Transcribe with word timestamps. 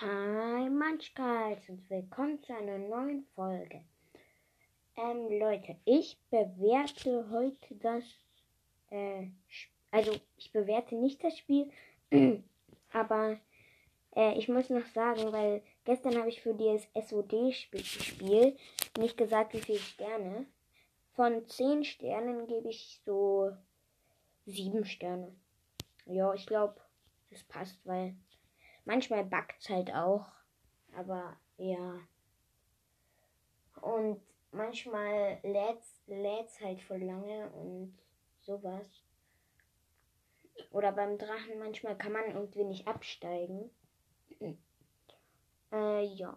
Hi 0.00 0.70
Manchkals 0.70 1.68
und 1.68 1.90
willkommen 1.90 2.40
zu 2.44 2.54
einer 2.54 2.78
neuen 2.78 3.24
Folge. 3.34 3.82
Ähm, 4.96 5.40
Leute, 5.40 5.74
ich 5.84 6.16
bewerte 6.30 7.28
heute 7.32 7.74
das, 7.74 8.04
äh, 8.90 9.26
also 9.90 10.12
ich 10.36 10.52
bewerte 10.52 10.94
nicht 10.94 11.24
das 11.24 11.36
Spiel, 11.36 11.72
aber 12.92 13.40
äh, 14.14 14.38
ich 14.38 14.48
muss 14.48 14.70
noch 14.70 14.86
sagen, 14.86 15.32
weil 15.32 15.64
gestern 15.84 16.16
habe 16.16 16.28
ich 16.28 16.42
für 16.42 16.54
dieses 16.54 16.86
SOD-Spiel 16.94 18.56
nicht 18.98 19.16
gesagt, 19.16 19.52
wie 19.54 19.62
viele 19.62 19.80
Sterne. 19.80 20.46
Von 21.16 21.44
10 21.44 21.82
Sternen 21.82 22.46
gebe 22.46 22.68
ich 22.68 23.00
so 23.04 23.50
7 24.46 24.84
Sterne. 24.84 25.34
Ja, 26.06 26.32
ich 26.34 26.46
glaube, 26.46 26.80
das 27.30 27.42
passt, 27.42 27.84
weil 27.84 28.14
manchmal 28.88 29.22
backt 29.24 29.60
es 29.60 29.68
halt 29.68 29.94
auch. 29.94 30.26
Aber 30.96 31.36
ja. 31.58 32.00
Und 33.82 34.20
manchmal 34.50 35.38
lädt 35.42 36.48
es 36.48 36.60
halt 36.60 36.80
voll 36.82 37.02
lange 37.04 37.50
und 37.50 37.96
sowas. 38.40 38.88
Oder 40.72 40.90
beim 40.90 41.18
Drachen 41.18 41.58
manchmal 41.58 41.96
kann 41.96 42.12
man 42.12 42.32
irgendwie 42.32 42.64
nicht 42.64 42.88
absteigen. 42.88 43.70
Äh, 45.70 46.04
ja. 46.04 46.36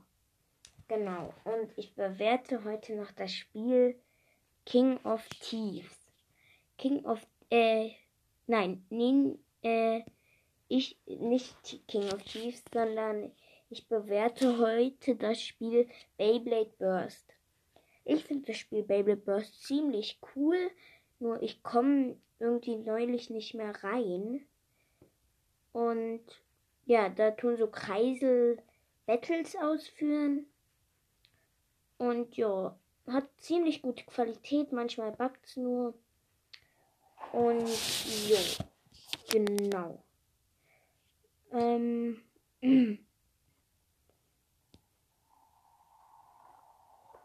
Genau. 0.88 1.34
Und 1.46 1.76
ich 1.78 1.96
bewerte 1.96 2.66
heute 2.66 2.96
noch 2.96 3.12
das 3.14 3.34
Spiel 3.34 3.98
King 4.66 4.98
of 5.06 5.26
Thieves. 5.40 5.98
King 6.78 7.06
of, 7.06 7.26
äh, 7.50 7.92
nein, 8.46 8.86
nee, 8.90 9.38
äh, 9.62 10.04
ich, 10.72 10.98
nicht 11.06 11.86
King 11.88 12.12
of 12.14 12.24
Thieves, 12.24 12.64
sondern 12.74 13.32
ich 13.70 13.88
bewerte 13.88 14.58
heute 14.58 15.16
das 15.16 15.42
Spiel 15.42 15.90
Beyblade 16.18 16.72
Burst. 16.80 17.34
Ich 18.06 18.24
finde 18.24 18.48
das 18.48 18.58
Spiel 18.58 18.84
Beyblade 18.84 19.20
Burst 19.20 19.64
ziemlich 19.64 20.20
cool, 20.36 20.72
nur 21.20 21.42
ich 21.44 21.62
komme 21.62 22.16
irgendwie 22.40 22.78
neulich 22.78 23.30
nicht 23.30 23.54
mehr 23.54 23.84
rein. 23.84 24.46
Und 25.74 26.24
ja, 26.86 27.10
da 27.10 27.32
tun 27.32 27.58
so 27.58 27.68
Kreisel 27.68 28.58
Battles 29.06 29.56
ausführen. 29.58 30.46
Und 31.98 32.38
ja, 32.38 32.78
hat 33.08 33.28
ziemlich 33.38 33.82
gute 33.82 34.06
Qualität, 34.06 34.72
manchmal 34.72 35.12
backt 35.12 35.46
es 35.46 35.58
nur. 35.58 35.94
Und 37.34 37.68
jo, 38.28 38.38
genau. 39.30 40.02
Ähm. 41.52 42.22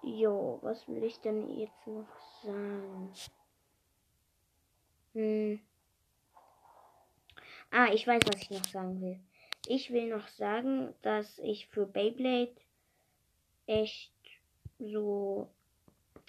Jo, 0.08 0.60
was 0.62 0.86
will 0.86 1.02
ich 1.02 1.20
denn 1.20 1.50
jetzt 1.58 1.84
noch 1.88 2.06
sagen? 2.40 3.12
Hm. 5.14 5.58
Ah, 7.72 7.88
ich 7.92 8.06
weiß, 8.06 8.22
was 8.26 8.40
ich 8.40 8.50
noch 8.50 8.64
sagen 8.66 9.00
will. 9.00 9.18
Ich 9.66 9.92
will 9.92 10.06
noch 10.06 10.28
sagen, 10.28 10.94
dass 11.02 11.40
ich 11.40 11.66
für 11.66 11.86
Beyblade 11.86 12.54
echt 13.66 14.14
so 14.78 15.50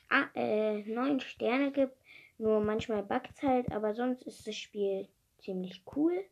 ah, 0.10 0.26
äh, 0.34 0.82
9 0.84 1.20
Sterne 1.20 1.72
gibt. 1.72 1.96
Nur 2.40 2.60
manchmal 2.60 3.04
backt 3.04 3.44
halt, 3.44 3.72
aber 3.72 3.94
sonst 3.94 4.24
ist 4.24 4.48
das 4.48 4.56
Spiel 4.56 5.08
ziemlich 5.38 5.84
cool, 5.96 6.26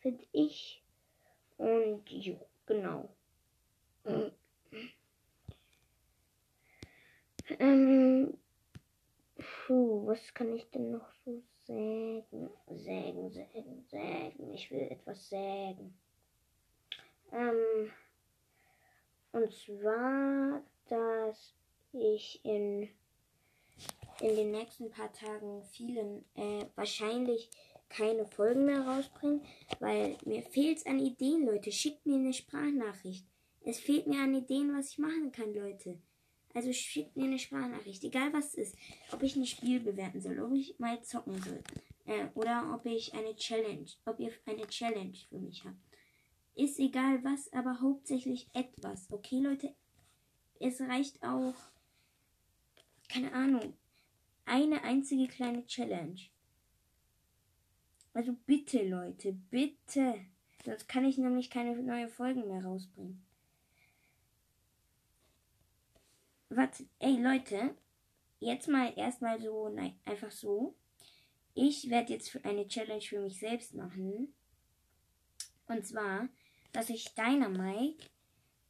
finde 0.00 0.24
ich. 0.32 0.82
Und 1.60 2.08
jo, 2.08 2.40
genau. 2.64 3.14
Ähm, 7.58 8.38
puh, 9.36 10.06
was 10.06 10.32
kann 10.32 10.54
ich 10.56 10.70
denn 10.70 10.90
noch 10.90 11.12
so 11.22 11.42
sagen? 11.66 12.50
Sägen, 12.68 13.30
sägen, 13.30 13.84
sägen. 13.90 14.54
Ich 14.54 14.70
will 14.70 14.90
etwas 14.90 15.28
sägen. 15.28 15.94
Ähm, 17.30 17.92
und 19.32 19.52
zwar, 19.52 20.62
dass 20.88 21.54
ich 21.92 22.42
in, 22.42 22.88
in 24.20 24.34
den 24.34 24.50
nächsten 24.50 24.90
paar 24.90 25.12
Tagen 25.12 25.62
vielen, 25.64 26.24
äh, 26.36 26.64
wahrscheinlich 26.74 27.50
keine 27.90 28.24
Folgen 28.24 28.64
mehr 28.64 28.86
rausbringen, 28.86 29.42
weil 29.80 30.16
mir 30.24 30.42
fehlt 30.42 30.78
es 30.78 30.86
an 30.86 30.98
Ideen, 30.98 31.44
Leute. 31.44 31.70
Schickt 31.70 32.06
mir 32.06 32.14
eine 32.14 32.32
Sprachnachricht. 32.32 33.26
Es 33.62 33.78
fehlt 33.78 34.06
mir 34.06 34.20
an 34.20 34.34
Ideen, 34.34 34.74
was 34.74 34.92
ich 34.92 34.98
machen 34.98 35.32
kann, 35.32 35.52
Leute. 35.52 35.98
Also 36.54 36.72
schickt 36.72 37.16
mir 37.16 37.24
eine 37.24 37.38
Sprachnachricht, 37.38 38.02
egal 38.02 38.32
was 38.32 38.54
es 38.54 38.72
ist. 38.72 38.76
Ob 39.12 39.22
ich 39.22 39.36
ein 39.36 39.46
Spiel 39.46 39.80
bewerten 39.80 40.20
soll, 40.20 40.40
ob 40.40 40.52
ich 40.52 40.78
mal 40.78 41.02
zocken 41.02 41.40
soll. 41.42 41.62
Äh, 42.06 42.26
oder 42.34 42.72
ob 42.74 42.86
ich 42.86 43.12
eine 43.14 43.36
Challenge, 43.36 43.86
ob 44.06 44.18
ihr 44.18 44.32
eine 44.46 44.66
Challenge 44.66 45.16
für 45.28 45.38
mich 45.38 45.64
habt. 45.64 45.76
Ist 46.54 46.78
egal 46.78 47.22
was, 47.22 47.52
aber 47.52 47.80
hauptsächlich 47.80 48.48
etwas. 48.52 49.06
Okay, 49.10 49.40
Leute? 49.40 49.74
Es 50.58 50.80
reicht 50.80 51.22
auch, 51.22 51.54
keine 53.08 53.32
Ahnung, 53.32 53.74
eine 54.44 54.82
einzige 54.82 55.28
kleine 55.28 55.64
Challenge. 55.66 56.20
Also 58.20 58.36
bitte, 58.44 58.86
Leute, 58.86 59.32
bitte. 59.32 60.26
Sonst 60.62 60.86
kann 60.90 61.06
ich 61.06 61.16
nämlich 61.16 61.48
keine 61.48 61.74
neuen 61.74 62.10
Folgen 62.10 62.46
mehr 62.48 62.62
rausbringen. 62.62 63.24
Was? 66.50 66.84
Ey, 66.98 67.16
Leute. 67.16 67.74
Jetzt 68.38 68.68
mal 68.68 68.92
erstmal 68.94 69.40
so, 69.40 69.70
nein, 69.70 69.98
einfach 70.04 70.30
so. 70.30 70.74
Ich 71.54 71.88
werde 71.88 72.12
jetzt 72.12 72.44
eine 72.44 72.68
Challenge 72.68 73.00
für 73.00 73.20
mich 73.20 73.38
selbst 73.38 73.72
machen. 73.72 74.34
Und 75.66 75.86
zwar, 75.86 76.28
dass 76.72 76.90
ich 76.90 77.14
Dynamite 77.14 78.04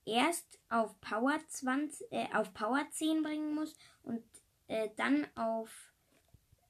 erst 0.04 0.60
auf 0.68 1.00
Power 1.00 1.40
20, 1.48 2.12
äh, 2.12 2.28
auf 2.34 2.54
Power 2.54 2.86
10 2.88 3.24
bringen 3.24 3.56
muss 3.56 3.76
und 4.04 4.22
äh, 4.68 4.90
dann 4.94 5.26
auf 5.34 5.92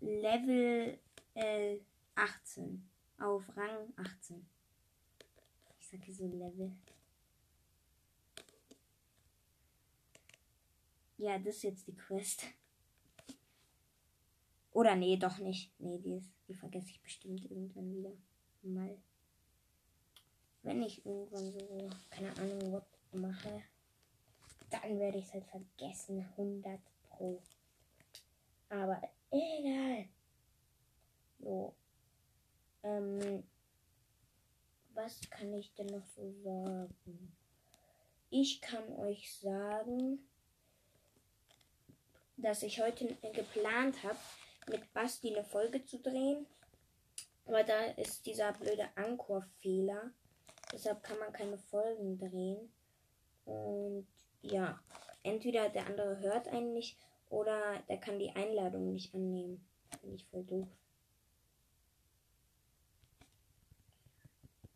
Level 0.01 0.99
äh, 1.35 1.77
18. 2.21 2.87
Auf 3.19 3.57
Rang 3.57 3.93
18. 3.97 4.47
Ich 5.79 5.89
sage 5.89 6.13
so 6.13 6.27
Level. 6.27 6.71
Ja, 11.17 11.39
das 11.39 11.57
ist 11.57 11.63
jetzt 11.63 11.87
die 11.87 11.97
Quest. 11.97 12.45
Oder 14.73 14.97
nee, 14.97 15.17
doch 15.17 15.39
nicht. 15.39 15.73
Nee, 15.79 15.99
die, 15.99 16.15
ist, 16.15 16.33
die 16.49 16.55
vergesse 16.55 16.91
ich 16.91 17.03
bestimmt 17.03 17.51
irgendwann 17.51 17.95
wieder. 17.95 18.13
Mal. 18.63 18.99
Wenn 20.63 20.83
ich 20.83 21.05
irgendwann 21.05 21.51
so, 21.51 21.91
keine 22.11 22.37
Ahnung, 22.37 22.73
was 22.73 22.85
mache, 23.13 23.63
dann 24.69 24.99
werde 24.99 25.19
ich 25.19 25.25
es 25.25 25.33
halt 25.33 25.47
vergessen. 25.47 26.21
100 26.37 26.81
Pro. 27.03 27.43
Aber 28.69 29.01
egal. 29.31 30.09
So. 31.39 31.75
Ähm, 32.83 33.43
was 35.11 35.29
kann 35.31 35.53
ich 35.55 35.75
denn 35.75 35.87
noch 35.87 36.07
so 36.07 36.33
sagen? 36.45 37.33
Ich 38.31 38.61
kann 38.61 38.93
euch 38.95 39.37
sagen, 39.39 40.21
dass 42.37 42.63
ich 42.63 42.81
heute 42.81 43.17
geplant 43.33 44.03
habe, 44.05 44.19
mit 44.69 44.93
Basti 44.93 45.35
eine 45.35 45.45
Folge 45.45 45.85
zu 45.85 45.99
drehen. 45.99 46.47
Aber 47.45 47.65
da 47.65 47.87
ist 47.97 48.25
dieser 48.25 48.53
blöde 48.53 48.89
Anchor-Fehler. 48.95 50.13
Deshalb 50.73 51.03
kann 51.03 51.19
man 51.19 51.33
keine 51.33 51.59
Folgen 51.59 52.17
drehen. 52.19 52.73
Und 53.45 54.07
ja, 54.43 54.81
entweder 55.25 55.71
der 55.71 55.87
andere 55.87 56.21
hört 56.21 56.47
einen 56.49 56.73
nicht 56.73 56.97
oder 57.31 57.83
der 57.89 57.99
kann 57.99 58.21
die 58.21 58.31
Einladung 58.31 58.93
nicht 58.93 59.13
annehmen. 59.13 59.67
Finde 60.01 60.17
ich 60.17 60.27
voll 60.27 60.45
doof. 60.45 60.69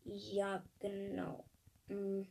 Ja, 0.05 0.63
genau. 0.79 1.43
Mhm. 1.87 2.27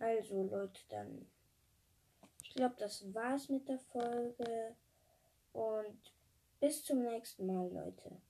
Also 0.00 0.42
Leute, 0.44 0.80
dann. 0.88 1.26
Ich 2.42 2.54
glaube, 2.54 2.76
das 2.78 3.12
war's 3.14 3.48
mit 3.48 3.68
der 3.68 3.78
Folge. 3.78 4.76
Und 5.52 6.12
bis 6.60 6.84
zum 6.84 7.02
nächsten 7.02 7.46
Mal, 7.46 7.68
Leute. 7.68 8.20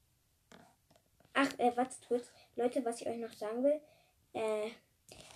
Ach, 1.33 1.59
äh, 1.59 1.73
was 1.77 2.01
kurz. 2.07 2.31
Leute, 2.57 2.85
was 2.85 3.01
ich 3.01 3.07
euch 3.07 3.19
noch 3.19 3.33
sagen 3.33 3.63
will. 3.65 3.81
Äh, 4.35 4.69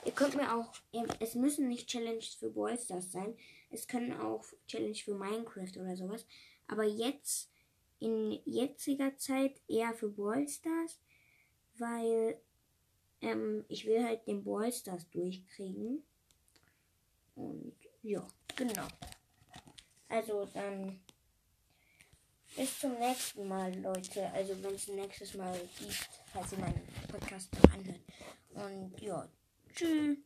ihr 0.05 0.13
könnt 0.13 0.35
mir 0.35 0.55
auch. 0.55 0.73
Es 1.21 1.35
müssen 1.35 1.69
nicht 1.69 1.89
Challenges 1.89 2.35
für 2.35 2.51
Ballstars 2.51 3.13
sein. 3.13 3.37
Es 3.71 3.87
können 3.87 4.13
auch 4.13 4.45
Challenge 4.67 4.95
für 4.95 5.15
Minecraft 5.15 5.77
oder 5.79 5.97
sowas. 5.97 6.27
Aber 6.73 6.85
jetzt 6.85 7.51
in 7.99 8.41
jetziger 8.47 9.17
Zeit 9.17 9.61
eher 9.69 9.93
für 9.93 10.09
Ballstars, 10.09 10.99
weil 11.79 12.41
ähm, 13.21 13.65
ich 13.69 13.87
will 13.87 14.03
halt 14.03 14.27
den 14.27 14.43
Ballstars 14.43 15.09
durchkriegen. 15.11 16.03
Und 17.35 17.77
ja, 18.03 18.27
genau. 18.57 18.89
Also 20.09 20.49
dann 20.55 21.01
bis 22.57 22.81
zum 22.81 22.99
nächsten 22.99 23.47
Mal, 23.47 23.75
Leute. 23.81 24.31
Also 24.33 24.63
wenn 24.63 24.75
es 24.75 24.89
nächstes 24.89 25.35
Mal 25.35 25.59
gibt, 25.79 26.09
falls 26.33 26.53
ihr 26.53 26.59
meinen 26.59 26.81
Podcast 27.11 27.53
noch 27.55 27.73
anhört. 27.73 28.01
Und 28.55 29.01
ja, 29.01 29.29
tschüss. 29.75 30.19